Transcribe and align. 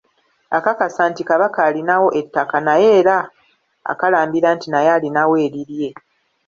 Akakasa 0.57 1.01
nti 1.11 1.21
Kabaka 1.29 1.59
alinawo 1.67 2.07
ettaka 2.21 2.57
naye 2.67 2.87
era 2.99 3.17
akalambira 3.91 4.49
nti 4.55 4.67
naye 4.73 4.89
alinawo 4.97 5.33
erirye. 5.45 5.89